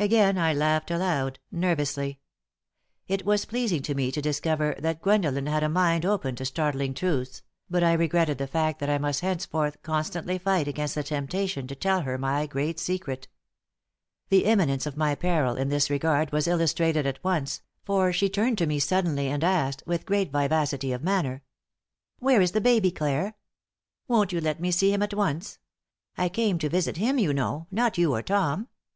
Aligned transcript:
Again 0.00 0.36
I 0.36 0.52
laughed 0.52 0.90
aloud, 0.90 1.38
nervously. 1.52 2.18
It 3.06 3.24
was 3.24 3.44
pleasing 3.44 3.82
to 3.82 3.94
me 3.94 4.10
to 4.10 4.20
discover 4.20 4.74
that 4.80 5.00
Gwendolen 5.00 5.46
had 5.46 5.62
a 5.62 5.68
mind 5.68 6.04
open 6.04 6.34
to 6.34 6.44
startling 6.44 6.92
truths, 6.92 7.42
but 7.68 7.84
I 7.84 7.92
regretted 7.92 8.38
the 8.38 8.48
fact 8.48 8.80
that 8.80 8.90
I 8.90 8.98
must 8.98 9.20
henceforth 9.20 9.80
constantly 9.82 10.38
fight 10.38 10.66
against 10.66 10.96
the 10.96 11.04
temptation 11.04 11.68
to 11.68 11.76
tell 11.76 12.00
her 12.00 12.18
my 12.18 12.46
great 12.48 12.80
secret. 12.80 13.28
The 14.28 14.44
imminence 14.46 14.86
of 14.86 14.96
my 14.96 15.14
peril 15.14 15.54
in 15.54 15.68
this 15.68 15.88
regard 15.88 16.32
was 16.32 16.48
illustrated 16.48 17.06
at 17.06 17.22
once, 17.22 17.62
for 17.84 18.12
she 18.12 18.28
turned 18.28 18.58
to 18.58 18.66
me 18.66 18.80
suddenly 18.80 19.28
and 19.28 19.44
asked, 19.44 19.84
with 19.86 20.04
great 20.04 20.32
vivacity 20.32 20.90
of 20.90 21.04
manner: 21.04 21.44
"Where 22.18 22.40
is 22.40 22.50
the 22.50 22.60
baby, 22.60 22.90
Clare? 22.90 23.36
Won't 24.08 24.32
you 24.32 24.40
let 24.40 24.58
me 24.58 24.72
see 24.72 24.92
him 24.92 25.00
at 25.04 25.14
once? 25.14 25.60
I 26.18 26.28
came 26.28 26.58
to 26.58 26.68
visit 26.68 26.96
him, 26.96 27.20
you 27.20 27.32
know; 27.32 27.68
not 27.70 27.96
you 27.98 28.12
or 28.12 28.22
Tom. 28.24 28.66